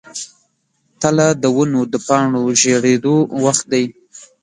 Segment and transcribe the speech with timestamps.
[1.01, 3.85] تله د ونو د پاڼو ژیړیدو وخت دی.